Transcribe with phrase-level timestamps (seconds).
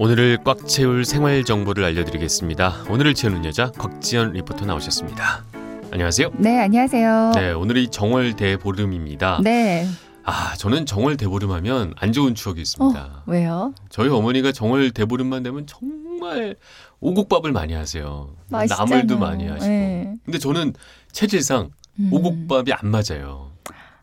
[0.00, 2.84] 오늘을 꽉 채울 생활 정보를 알려드리겠습니다.
[2.88, 5.44] 오늘을 채우는 여자 곽지연 리포터 나오셨습니다.
[5.90, 6.30] 안녕하세요.
[6.38, 7.32] 네, 안녕하세요.
[7.34, 9.40] 네, 오늘이 정월 대보름입니다.
[9.42, 9.86] 네.
[10.24, 13.00] 아, 저는 정월 대보름 하면 안 좋은 추억이 있습니다.
[13.00, 13.74] 어, 왜요?
[13.88, 16.56] 저희 어머니가 정월 대보름만 되면 정말
[17.00, 18.30] 오곡밥을 많이 하세요.
[18.50, 18.86] 맛있잖아요.
[18.88, 19.66] 나물도 많이 하시고.
[19.66, 20.14] 네.
[20.24, 20.74] 근데 저는
[21.12, 22.10] 체질상 음.
[22.12, 23.52] 오곡밥이 안 맞아요.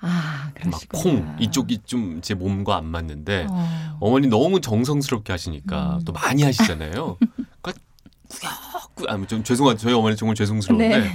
[0.00, 1.02] 아, 막 그러시구나.
[1.02, 3.96] 콩 이쪽이 좀 제 몸과 안 맞는데 어.
[4.00, 6.04] 어머니 너무 정성스럽게 하시니까 음.
[6.04, 7.16] 또 많이 하시잖아요.
[7.60, 7.82] 그러니까
[8.28, 11.10] 꾸역꾸역 아니 좀 죄송한 저희 어머니 정말 죄송스러운데 네.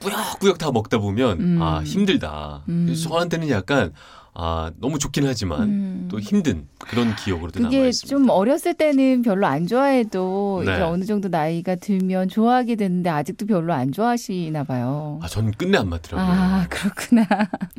[0.00, 1.62] 꾸역꾸역 다 먹다 보면 음.
[1.62, 2.62] 아 힘들다.
[2.68, 2.94] 음.
[2.94, 3.92] 저한테는 약간
[4.34, 6.08] 아 너무 좋긴 하지만 음.
[6.10, 8.08] 또 힘든 그런 기억으로도 남아 그게 있습니다.
[8.08, 10.72] 좀 어렸을 때는 별로 안 좋아해도 네.
[10.72, 15.18] 이제 어느 정도 나이가 들면 좋아하게 되는데 아직도 별로 안 좋아하시나 봐요.
[15.22, 16.34] 아 저는 끝내 안 맞더라고요.
[16.34, 17.26] 아, 그렇구나.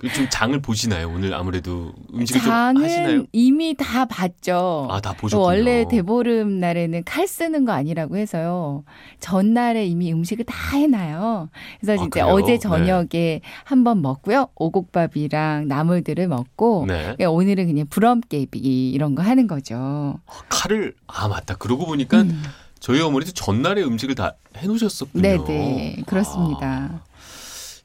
[0.00, 1.08] 그좀 장을 보시나요?
[1.08, 3.24] 오늘 아무래도 음식을 좀 장은 하시나요?
[3.30, 4.88] 이미 다 봤죠.
[4.90, 5.44] 아다또 보셨군요.
[5.44, 8.82] 원래 대보름 날에는 칼 쓰는 거 아니라고 해서요.
[9.20, 11.48] 전날에 이미 음식을 다 해놔요.
[11.80, 12.26] 그래서 아, 이제 그래요?
[12.34, 14.48] 어제 저녁에 한번 먹고요.
[14.56, 17.02] 오곡밥이랑 나물들을 먹고 네.
[17.02, 20.20] 그러니까 오늘은 그냥 부럼깨비 이런 거 하는 거죠.
[20.26, 21.56] 아, 칼을 아 맞다.
[21.56, 22.42] 그러고 보니까 음.
[22.78, 25.22] 저희 어머니도 전날에 음식을 다 해놓으셨었군요.
[25.22, 26.66] 네네 그렇습니다.
[26.66, 27.00] 아,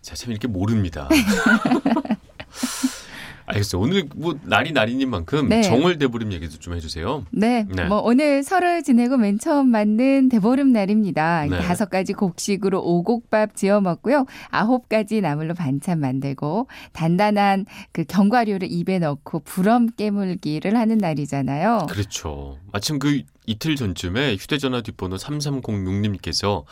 [0.02, 1.10] 제가 참 이렇게 모릅니다.
[3.46, 3.82] 알겠어요.
[3.82, 5.62] 오늘 뭐 날이 날이인 만큼 네.
[5.62, 7.26] 정월 대보름 얘기도 좀 해주세요.
[7.32, 7.86] 네, 네.
[7.86, 11.46] 뭐 오늘 설을 지내고 맨 처음 맞는 대보름 날입니다.
[11.50, 11.60] 네.
[11.60, 14.26] 다섯 가지 곡식으로 오곡밥 지어 먹고요.
[14.50, 21.88] 아홉 가지 나물로 반찬 만들고 단단한 그 견과류를 입에 넣고 부럼 깨물기를 하는 날이잖아요.
[21.90, 22.58] 그렇죠.
[22.72, 26.64] 마침 그 이틀 전쯤에 휴대전화 뒷번호 3306님께서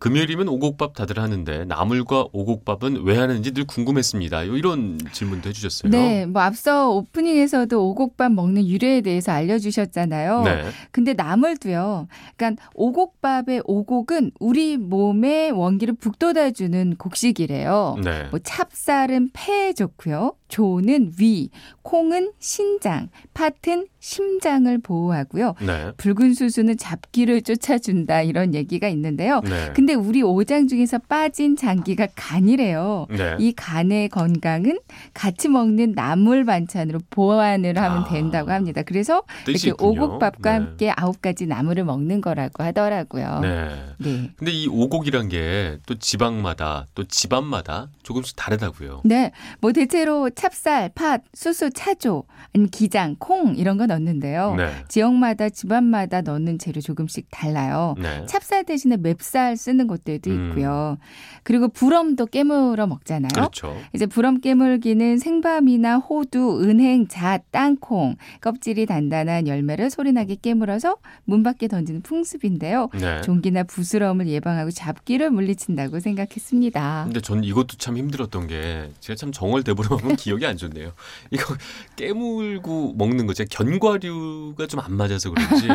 [0.00, 4.48] 금요일이면 오곡밥 다들 하는데 나물과 오곡밥은 왜 하는지 늘 궁금했습니다.
[4.48, 5.92] 요 이런 질문도 해주셨어요.
[5.92, 10.42] 네, 뭐 앞서 오프닝에서도 오곡밥 먹는 유래에 대해서 알려주셨잖아요.
[10.42, 10.64] 네.
[10.90, 12.08] 근데 나물도요.
[12.36, 17.98] 그러니까 오곡밥의 오곡은 우리 몸의 원기를 북돋아주는 곡식이래요.
[18.02, 18.24] 네.
[18.30, 20.34] 뭐 찹쌀은 폐에 좋고요.
[20.48, 21.50] 조는 위,
[21.82, 25.54] 콩은 신장, 팥은 심장을 보호하고요.
[25.64, 25.92] 네.
[25.96, 29.40] 붉은 수수는 잡기를 쫓아준다 이런 얘기가 있는데요.
[29.44, 29.70] 네.
[29.74, 33.06] 근데 우리 오장 중에서 빠진 장기가 간이래요.
[33.10, 33.36] 네.
[33.38, 34.78] 이 간의 건강은
[35.14, 38.82] 같이 먹는 나물 반찬으로 보완을 하면 아, 된다고 합니다.
[38.82, 40.04] 그래서 이렇게 있군요.
[40.04, 40.64] 오곡밥과 네.
[40.64, 43.40] 함께 아홉 가지 나물을 먹는 거라고 하더라고요.
[43.40, 43.68] 네.
[43.98, 44.30] 네.
[44.36, 49.02] 근데 이 오곡이란 게 또 지방마다 또 집안마다 조금씩 다르다고요.
[49.04, 52.24] 네, 뭐 대체로 찹쌀, 팥, 수수, 차조,
[52.54, 54.54] 아니면 기장, 콩 이런 거 넣는데요.
[54.56, 54.70] 네.
[54.88, 57.94] 지역마다 집안마다 넣는 재료 조금씩 달라요.
[57.98, 58.24] 네.
[58.26, 60.48] 찹쌀 대신에 맵쌀 쓰는 곳들도 음.
[60.50, 60.98] 있고요.
[61.44, 63.30] 그리고 부럼도 깨물어 먹잖아요.
[63.32, 63.76] 그렇죠.
[63.94, 71.68] 이제 부럼 깨물기는 생밤이나 호두, 은행, 잣, 땅콩, 껍질이 단단한 열매를 소리나게 깨물어서 문 밖에
[71.68, 72.88] 던지는 풍습인데요.
[73.00, 73.20] 네.
[73.22, 77.02] 종기나 부스러움을 예방하고 잡기를 물리친다고 생각했습니다.
[77.04, 80.92] 근데 전 이것도 참 힘들었던 게 제가 참 정월 대보름 하면 기억이 안 좋네요.
[81.30, 81.54] 이거
[81.96, 85.68] 깨물고 먹는 거 제가 견과류가 좀 안 맞아서 그런지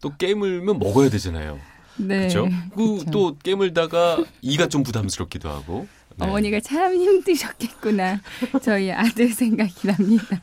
[0.00, 1.58] 또 깨물면 먹어야 되잖아요.
[1.96, 2.28] 네.
[2.28, 2.48] 그렇죠?
[2.74, 3.10] 그렇죠.
[3.10, 5.86] 또 깨물다가 이가 좀 부담스럽기도 하고.
[6.16, 6.26] 네.
[6.26, 8.20] 어머니가 참 힘드셨겠구나.
[8.62, 10.40] 저희 아들 생각이 납니다.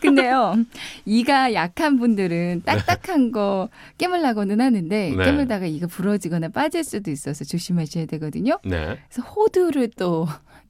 [0.00, 0.56] 근데요,
[1.04, 5.24] 이가 약한 분들은 딱딱한 거 깨물라고는 하는데 네.
[5.24, 8.58] 깨물다가 이가 부러지거나 빠질 수도 있어서 조심하셔야 되거든요.
[8.64, 8.98] 네.
[9.08, 10.26] 그래서 호두를 또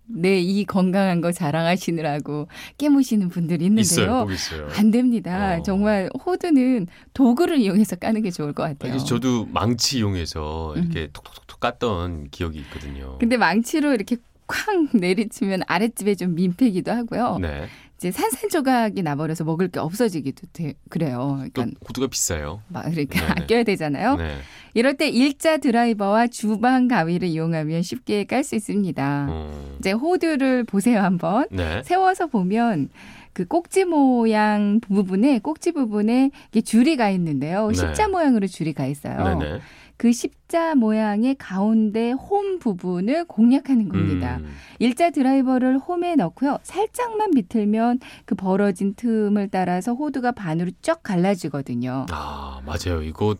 [0.08, 4.26] 내이 건강한 거 자랑하시느라고 깨무시는 분들이 있는데요.
[4.30, 4.68] 있어요.
[4.76, 5.58] 안 됩니다.
[5.58, 5.62] 어.
[5.62, 8.92] 정말 호두는 도구를 이용해서 까는 게 좋을 것 같아요.
[8.92, 10.82] 아니, 저도 망치 이용해서 음.
[10.82, 13.18] 이렇게 톡톡톡톡 깠던 기억이 있거든요.
[13.18, 17.38] 근데 망치로 이렇게 쾅 내리치면 아랫집에 좀 민폐기도 하고요.
[17.40, 17.66] 네.
[17.96, 21.38] 이제 산산조각이 나버려서 먹을 게 없어지기도 돼, 그래요.
[21.54, 22.60] 또 그러니까 호두가 비싸요.
[22.68, 23.42] 막 그러니까 네네.
[23.42, 24.16] 아껴야 되잖아요.
[24.16, 24.36] 네.
[24.74, 29.26] 이럴 때 일자 드라이버와 주방 가위를 이용하면 쉽게 깔 수 있습니다.
[29.30, 29.76] 어.
[29.78, 31.46] 이제 호두를 보세요 한번.
[31.50, 31.82] 네.
[31.84, 32.90] 세워서 보면
[33.32, 37.68] 그 꼭지 모양 부분에 꼭지 부분에 이게 줄이 가 있는데요.
[37.68, 37.74] 네.
[37.74, 39.38] 십자 모양으로 줄이 가 있어요.
[39.38, 39.60] 네네.
[39.96, 44.36] 그 십자 모양의 가운데 홈 부분을 공략하는 겁니다.
[44.42, 44.54] 음.
[44.78, 46.58] 일자 드라이버를 홈에 넣고요.
[46.62, 52.06] 살짝만 비틀면 그 벌어진 틈을 따라서 호두가 반으로 쫙 갈라지거든요.
[52.10, 53.02] 아 맞아요.
[53.02, 53.36] 이거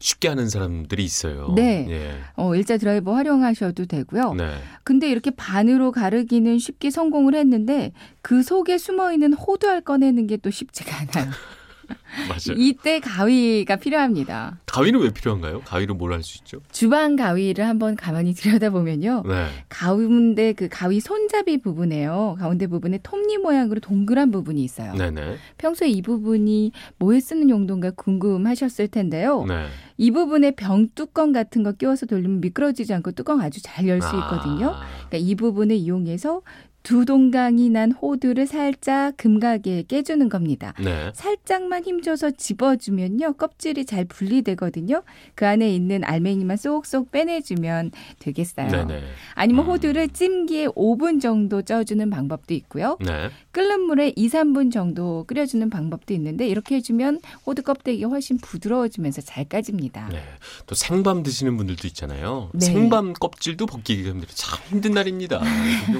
[0.00, 1.52] 쉽게 하는 사람들이 있어요.
[1.54, 1.86] 네.
[1.88, 2.14] 예.
[2.34, 4.34] 어, 일자 드라이버 활용하셔도 되고요.
[4.34, 4.56] 네.
[4.82, 10.50] 근데 이렇게 반으로 가르기는 쉽게 성공을 했는데 그 속에 숨어 있는 호두알 꺼내는 게 또
[10.50, 11.30] 쉽지가 않아요.
[12.28, 12.56] 맞아요.
[12.58, 14.58] 이때 가위가 필요합니다.
[14.66, 15.60] 가위는 왜 필요한가요?
[15.62, 16.58] 가위로 뭘 할 수 있죠?
[16.70, 19.24] 주방 가위를 한번 가만히 들여다보면요.
[19.26, 19.46] 네.
[19.68, 22.36] 가운데 그 가위 손잡이 부분에요.
[22.38, 24.94] 가운데 부분에 톱니 모양으로 동그란 부분이 있어요.
[24.94, 25.36] 네네.
[25.58, 29.44] 평소에 이 부분이 뭐에 쓰는 용도인가 궁금하셨을 텐데요.
[29.46, 29.66] 네.
[29.98, 34.08] 이 부분에 병 뚜껑 같은 거 끼워서 돌리면 미끄러지지 않고 뚜껑 아주 잘 열 수
[34.16, 34.70] 있거든요.
[34.70, 36.42] 아, 그러니까 이 부분을 이용해서
[36.82, 40.74] 두 동강이 난 호두를 살짝 금가게 깨주는 겁니다.
[40.80, 41.12] 네.
[41.14, 45.02] 살짝만 힘줘서 집어주면요 껍질이 잘 분리되거든요.
[45.34, 48.68] 그 안에 있는 알맹이만 쏙쏙 빼내주면 되겠어요.
[48.68, 49.02] 네네.
[49.34, 49.70] 아니면 음.
[49.70, 52.98] 호두를 찜기에 5분 정도 쪄주는 방법도 있고요.
[53.00, 53.30] 네.
[53.52, 59.44] 끓는 물에 2, 3분 정도 끓여주는 방법도 있는데 이렇게 해주면 호두 껍데기가 훨씬 부드러워지면서 잘
[59.44, 60.08] 까집니다.
[60.10, 60.22] 네.
[60.66, 62.50] 또 생밤 드시는 분들도 있잖아요.
[62.54, 62.66] 네.
[62.66, 64.34] 생밤 껍질도 벗기기가 힘들어요.
[64.34, 65.40] 참 힘든 날입니다.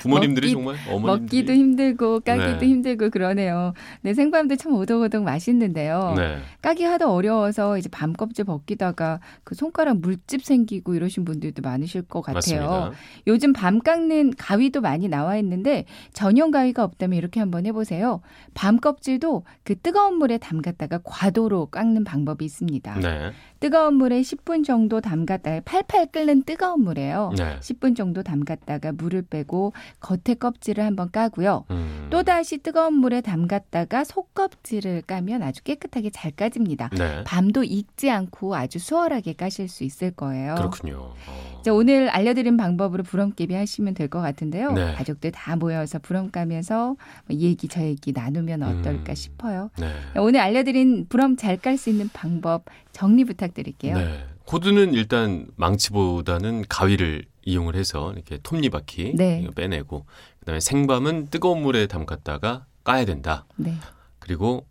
[0.00, 2.66] 부모님들이 먹기- 정말 어머님들이 먹기도 힘들고 까기도 네.
[2.66, 3.74] 힘들고 그러네요.
[4.02, 6.14] 네, 생밤도 참 오독오독 맛있는데요.
[6.16, 6.38] 네.
[6.62, 12.20] 까기 하도 어려워서 이제 밤 껍질 벗기다가 그 손가락 물집 생기고 이러신 분들도 많으실 것
[12.22, 12.34] 같아요.
[12.68, 12.90] 맞습니다.
[13.26, 18.20] 요즘 밤 깎는 가위도 많이 나와 있는데 전용 가위가 없다면 이렇게 한번 해보세요.
[18.54, 22.98] 밤 껍질도 그 뜨거운 물에 담갔다가 과도로 깎는 방법이 있습니다.
[23.00, 23.30] 네.
[23.60, 27.30] 뜨거운 물에 10분 정도 담갔다가 팔팔 끓는 뜨거운 물에요.
[27.36, 27.58] 네.
[27.60, 31.64] 10분 정도 담갔다가 물을 빼고 겉에 껍질을 한번 까고요.
[31.70, 32.08] 음.
[32.10, 36.90] 또 다시 뜨거운 물에 담갔다가 속 껍질을 까면 아주 깨끗하게 잘 까집니다.
[36.96, 37.24] 네.
[37.24, 40.54] 밤도 익지 않고 아주 수월하게 까실 수 있을 거예요.
[40.56, 41.14] 그렇군요.
[41.26, 41.62] 어.
[41.64, 44.72] 자, 오늘 알려드린 방법으로 부럼깨비 하시면 될 것 같은데요.
[44.72, 44.92] 네.
[44.94, 46.96] 가족들 다 모여서 부럼 까면서
[47.28, 49.14] 뭐이 얘기 저 얘기 나누면 어떨까 음.
[49.14, 49.70] 싶어요.
[49.78, 49.92] 네.
[50.18, 53.96] 오늘 알려드린 부럼 잘 깔 수 있는 방법 정리 부탁드릴게요.
[53.96, 54.24] 네.
[54.50, 59.46] 호두는 일단 망치보다는 가위를 이용을 해서 이렇게 톱니바퀴 네.
[59.54, 60.06] 빼내고
[60.40, 63.46] 그다음에 생밤은 뜨거운 물에 담갔다가 까야 된다.
[63.56, 63.74] 네.
[64.18, 64.66] 그리고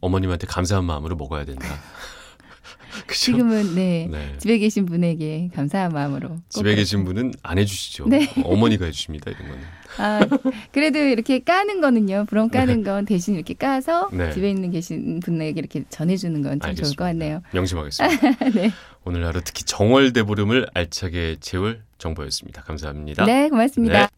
[0.00, 1.66] 어머님한테 감사한 마음으로 먹어야 된다.
[3.06, 3.14] 그죠?
[3.14, 4.08] 지금은 네.
[4.10, 4.34] 네.
[4.38, 8.08] 집에 계신 분에게 감사한 마음으로 꼭 집에 계신 분은 안 해주시죠.
[8.08, 8.28] 네.
[8.44, 9.30] 어머니가 해주십니다.
[9.30, 9.64] 이런 거는.
[9.98, 10.20] 아,
[10.72, 12.26] 그래도 이렇게 까는 거는요.
[12.28, 14.30] 부럼 까는 건 대신 이렇게 까서 네.
[14.32, 17.42] 집에 있는 계신 분에게 이렇게 전해주는 건 참 좋을 것 같네요.
[17.52, 18.44] 명심하겠습니다.
[18.54, 18.70] 네.
[19.04, 22.62] 오늘 하루 특히 정월 대보름을 알차게 채울 정보였습니다.
[22.62, 23.24] 감사합니다.
[23.24, 24.00] 네, 고맙습니다.
[24.00, 24.08] 네.